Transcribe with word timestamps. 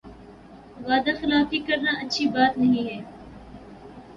وعدہ 0.85 1.11
خلافی 1.19 1.59
کرنا 1.67 1.91
اچھی 2.01 2.25
بات 2.33 2.57
نہیں 2.57 2.85
ہے 2.89 2.99